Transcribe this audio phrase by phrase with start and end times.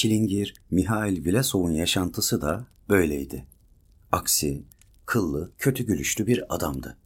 [0.00, 3.46] Çilingir Mihail Vlasov'un yaşantısı da böyleydi.
[4.12, 4.64] Aksi,
[5.06, 6.96] kıllı, kötü gülüşlü bir adamdı.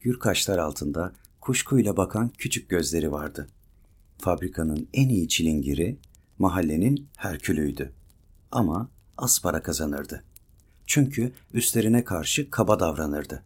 [0.00, 3.48] Gür kaşlar altında kuşkuyla bakan küçük gözleri vardı.
[4.18, 5.98] Fabrikanın en iyi çilingiri
[6.38, 7.92] mahallenin Herkülüydü.
[8.50, 10.24] Ama az para kazanırdı.
[10.86, 13.42] Çünkü üstlerine karşı kaba davranırdı.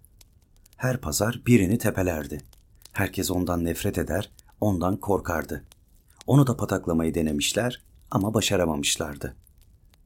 [0.76, 2.40] Her pazar birini tepelerdi.
[2.92, 5.64] Herkes ondan nefret eder, ondan korkardı.
[6.26, 9.36] Onu da pataklamayı denemişler ama başaramamışlardı.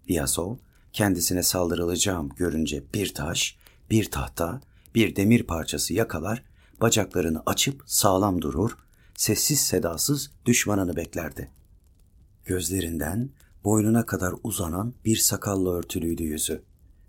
[0.08, 0.56] Viyasov
[0.92, 3.56] kendisine saldırılacağım görünce bir taş,
[3.90, 4.60] bir tahta,
[4.94, 6.42] bir demir parçası yakalar,
[6.80, 8.78] bacaklarını açıp sağlam durur,
[9.14, 11.50] sessiz sedasız düşmanını beklerdi.
[12.44, 13.30] Gözlerinden
[13.64, 16.62] boynuna kadar uzanan bir sakalla örtülüydü yüzü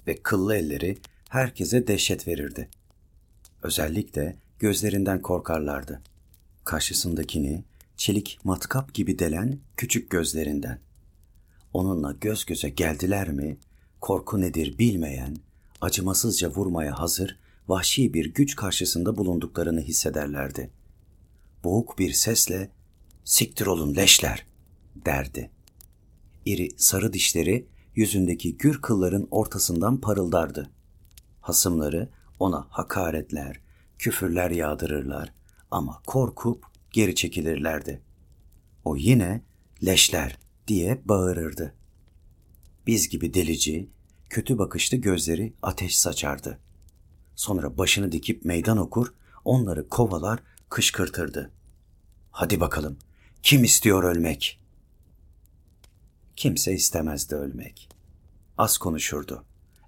[0.07, 0.97] ve kıllı elleri
[1.29, 2.69] herkese dehşet verirdi.
[3.63, 6.01] Özellikle gözlerinden korkarlardı.
[6.63, 7.63] Karşısındakini
[7.97, 10.84] çelik matkap gibi delen küçük gözlerinden.
[11.75, 13.57] Onunla göz göze geldiler mi,
[14.01, 15.37] korku nedir bilmeyen,
[15.81, 20.69] acımasızca vurmaya hazır, vahşi bir güç karşısında bulunduklarını hissederlerdi.
[21.63, 22.69] Boğuk bir sesle,
[23.23, 24.45] siktir olun leşler,
[25.05, 25.51] derdi.
[26.45, 30.69] İri sarı dişleri yüzündeki gür kılların ortasından parıldardı.
[31.41, 33.59] Hasımları ona hakaretler,
[33.99, 35.33] küfürler yağdırırlar
[35.71, 38.01] ama korkup geri çekilirlerdi.
[38.85, 39.41] O yine
[39.85, 41.73] leşler diye bağırırdı.
[42.87, 43.89] Biz gibi delici,
[44.29, 46.59] kötü bakışlı gözleri ateş saçardı.
[47.35, 49.13] Sonra başını dikip meydan okur,
[49.45, 51.51] onları kovalar, kışkırtırdı.
[52.31, 52.97] Hadi bakalım,
[53.41, 54.59] kim istiyor ölmek?
[56.35, 57.89] Kimse istemezdi ölmek.
[58.57, 59.45] Az konuşurdu.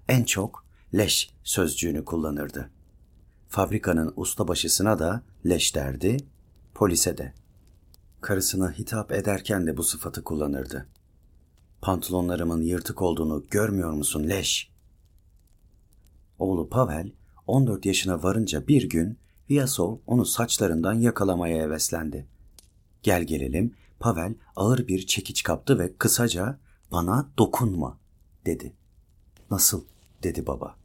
[0.08, 2.70] En çok leş sözcüğünü kullanırdı.
[3.48, 6.16] Fabrikanın ustabaşısına da leş derdi,
[6.74, 7.34] polise de.
[8.20, 10.88] Karısına hitap ederken de bu sıfatı kullanırdı.
[11.80, 14.70] Pantolonlarımın yırtık olduğunu görmüyor musun leş?
[16.38, 17.12] Oğlu Pavel
[17.46, 19.18] 14 yaşına varınca bir gün
[19.50, 22.26] Vyasov onu saçlarından yakalamaya heveslendi.
[23.02, 26.58] Gel gelelim Pavel ağır bir çekiç kaptı ve kısaca
[26.92, 27.98] bana dokunma
[28.46, 28.72] dedi.
[29.50, 29.84] Nasıl
[30.22, 30.76] dedi baba.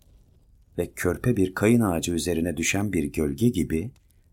[0.77, 3.91] Ve körpe bir kayın ağacı üzerine düşen bir gölge gibi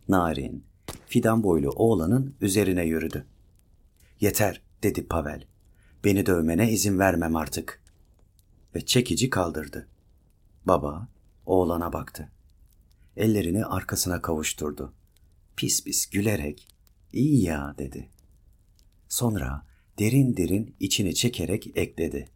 [0.08, 0.64] narin,
[1.10, 3.26] fidan boylu oğlanın üzerine yürüdü.
[4.20, 5.44] Yeter dedi Pavel.
[6.04, 7.82] Beni dövmene izin vermem artık.
[8.74, 9.88] Ve çekici kaldırdı.
[10.64, 11.08] Baba
[11.46, 12.28] oğlana baktı.
[13.16, 14.92] Ellerini arkasına kavuşturdu.
[15.56, 16.68] Pis pis gülerek
[17.12, 18.08] iyi ya dedi.
[19.08, 19.66] Sonra
[19.98, 22.28] derin derin içini çekerek ekledi.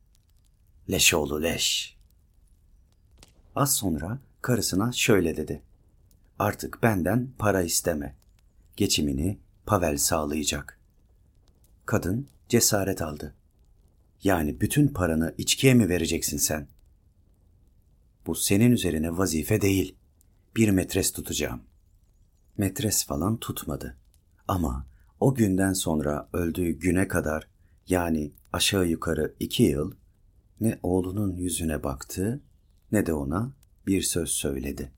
[0.91, 1.97] Leş oğlu leş.
[3.57, 5.63] Az sonra karısına şöyle dedi.
[6.39, 8.24] Artık benden para isteme.
[8.77, 10.81] Geçimini Pavel sağlayacak.
[11.87, 13.35] Kadın cesaret aldı.
[14.23, 16.69] Yani bütün paranı içkiye mi vereceksin sen?
[18.27, 19.97] Bu senin üzerine vazife değil.
[20.57, 21.63] Bir metres tutacağım.
[22.59, 23.97] Metres falan tutmadı.
[24.49, 24.87] Ama
[25.21, 27.49] o günden sonra öldüğü güne kadar
[27.89, 29.95] yani aşağı yukarı iki yıl
[30.61, 32.41] ne oğlunun yüzüne baktı
[32.93, 33.53] ne de ona
[33.87, 34.93] bir söz söyledi.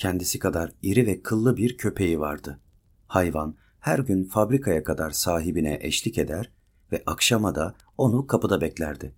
[0.00, 2.60] Kendisi kadar iri ve kıllı bir köpeği vardı.
[3.06, 6.52] Hayvan her gün fabrikaya kadar sahibine eşlik eder
[6.92, 9.14] ve akşama da onu kapıda beklerdi.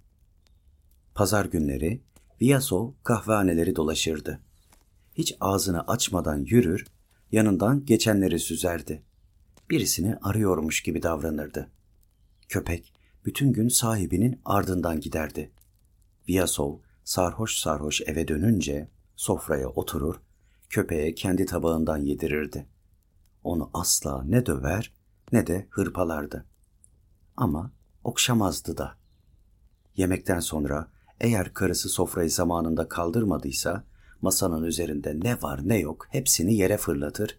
[1.14, 2.02] Pazar günleri
[2.40, 4.40] Viyasov kahvehaneleri dolaşırdı.
[5.14, 6.86] Hiç ağzını açmadan yürür,
[7.32, 9.02] yanından geçenleri süzerdi.
[9.70, 11.70] Birisini arıyormuş gibi davranırdı.
[12.48, 12.92] Köpek
[13.24, 15.52] bütün gün sahibinin ardından giderdi.
[16.28, 20.20] Viyasov sarhoş sarhoş eve dönünce sofraya oturur,
[20.72, 22.66] köpeğe kendi tabağından yedirirdi.
[23.44, 24.92] Onu asla ne döver
[25.32, 26.44] ne de hırpalardı.
[27.36, 27.72] Ama
[28.04, 28.94] okşamazdı da.
[29.96, 30.88] Yemekten sonra
[31.20, 33.84] eğer karısı sofrayı zamanında kaldırmadıysa
[34.22, 37.38] masanın üzerinde ne var ne yok hepsini yere fırlatır,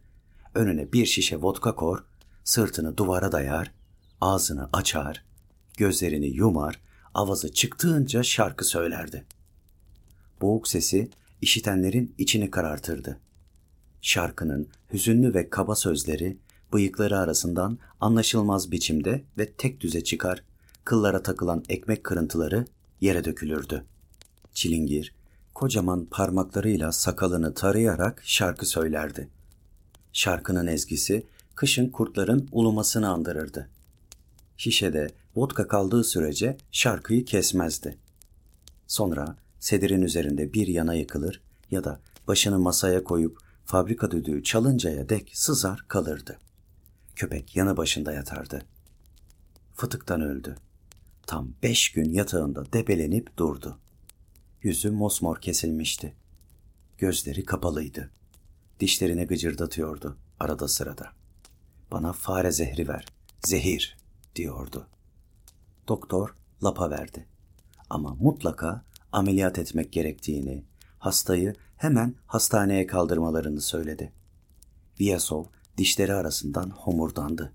[0.56, 2.06] önüne bir şişe vodka kor,
[2.44, 3.72] sırtını duvara dayar,
[4.22, 5.26] ağzını açar,
[5.78, 6.82] gözlerini yumar,
[7.14, 9.26] avazı çıktığınca şarkı söylerdi.
[10.42, 11.10] Boğuk sesi
[11.44, 13.20] işitenlerin içini karartırdı.
[14.02, 16.38] Şarkının hüzünlü ve kaba sözleri
[16.74, 20.44] bıyıkları arasından anlaşılmaz biçimde ve tek düze çıkar,
[20.84, 22.66] kıllara takılan ekmek kırıntıları
[23.02, 23.86] yere dökülürdü.
[24.54, 25.16] Çilingir,
[25.54, 29.30] kocaman parmaklarıyla sakalını tarayarak şarkı söylerdi.
[30.14, 33.70] Şarkının ezgisi kışın kurtların ulumasını andırırdı.
[34.58, 37.98] Şişede vodka kaldığı sürece şarkıyı kesmezdi.
[38.88, 45.32] Sonra sedirin üzerinde bir yana yıkılır ya da başını masaya koyup fabrika düdüğü çalıncaya dek
[45.34, 46.40] sızar kalırdı.
[47.16, 48.66] Köpek yanı başında yatardı.
[49.76, 50.56] Fıtıktan öldü.
[51.28, 53.80] Tam beş gün yatağında debelenip durdu.
[54.62, 56.14] Yüzü mosmor kesilmişti.
[56.98, 58.12] Gözleri kapalıydı.
[58.80, 61.10] Dişlerini gıcırdatıyordu arada sırada.
[61.92, 63.06] Bana fare zehri ver,
[63.42, 63.98] zehir
[64.36, 64.88] diyordu.
[65.88, 67.28] Doktor lapa verdi.
[67.90, 68.84] Ama mutlaka
[69.14, 70.64] ameliyat etmek gerektiğini,
[71.00, 74.14] hastayı hemen hastaneye kaldırmalarını söyledi.
[75.00, 75.46] Viyasov
[75.78, 77.54] dişleri arasından homurdandı.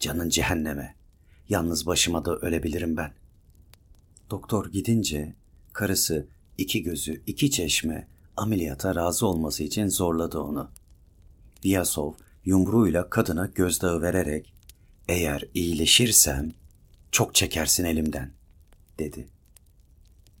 [0.00, 0.94] Canın cehenneme.
[1.48, 3.12] Yalnız başıma da ölebilirim ben.
[4.30, 5.34] Doktor gidince
[5.72, 6.26] karısı
[6.58, 10.70] iki gözü iki çeşme ameliyata razı olması için zorladı onu.
[11.64, 12.12] Viyasov
[12.44, 14.54] yumruğuyla kadına gözdağı vererek
[15.08, 16.52] eğer iyileşirsem
[17.12, 18.32] çok çekersin elimden
[18.98, 19.28] dedi.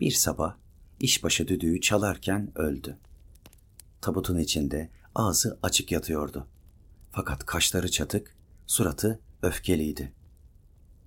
[0.02, 0.56] Bir sabah
[1.00, 2.98] işbaşı düdüğü çalarken öldü.
[4.00, 6.46] Tabutun içinde ağzı açık yatıyordu.
[7.12, 10.12] Fakat kaşları çatık, suratı öfkeliydi.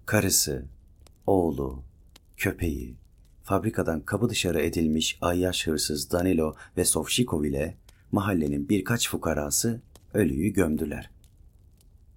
[0.06, 0.66] Karısı,
[1.28, 1.84] oğlu,
[2.38, 2.96] köpeği,
[3.44, 7.78] fabrikadan kapı dışarı edilmiş ayyaş hırsız Danilo ve Sofşikov ile
[8.12, 9.82] mahallenin birkaç fukarası
[10.14, 11.10] ölüyü gömdüler.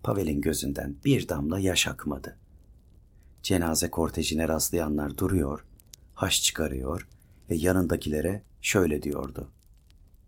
[0.02, 2.38] Pavel'in gözünden bir damla yaş akmadı.
[3.42, 5.64] Cenaze kortejine rastlayanlar duruyor,
[6.19, 7.09] haş çıkarıyor
[7.50, 9.50] ve yanındakilere şöyle diyordu.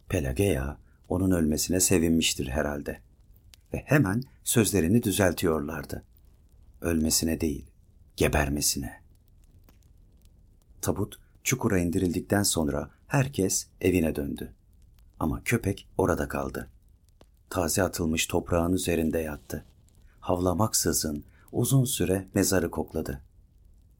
[0.09, 0.79] Pelageya
[1.09, 3.01] onun ölmesine sevinmiştir herhalde.
[3.75, 6.05] Ve hemen sözlerini düzeltiyorlardı.
[6.81, 7.67] Ölmesine değil,
[8.17, 9.03] gebermesine.
[10.81, 14.53] Tabut çukura indirildikten sonra herkes evine döndü.
[15.21, 16.69] Ama köpek orada kaldı.
[17.51, 19.65] Taze atılmış toprağın üzerinde yattı.
[20.21, 23.23] Havlamaksızın uzun süre mezarı kokladı.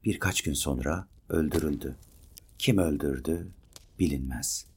[0.03, 1.95] Birkaç gün sonra öldürüldü.
[2.57, 3.47] Kim öldürdü
[3.99, 4.70] bilinmez.''